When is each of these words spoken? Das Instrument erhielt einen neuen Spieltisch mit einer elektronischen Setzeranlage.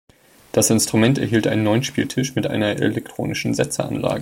Das 0.51 0.71
Instrument 0.71 1.19
erhielt 1.19 1.45
einen 1.45 1.63
neuen 1.63 1.83
Spieltisch 1.83 2.33
mit 2.33 2.47
einer 2.47 2.69
elektronischen 2.69 3.53
Setzeranlage. 3.53 4.19